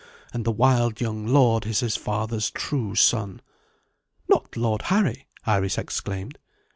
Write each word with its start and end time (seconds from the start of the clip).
And 0.33 0.45
the 0.45 0.51
wild 0.51 0.99
young 0.99 1.27
lord 1.27 1.67
is 1.67 1.81
his 1.81 1.95
father's 1.95 2.49
true 2.49 2.95
son." 2.95 3.39
"Not 4.27 4.57
Lord 4.57 4.81
Harry?" 4.89 5.27
Iris 5.45 5.77
exclaimed. 5.77 6.39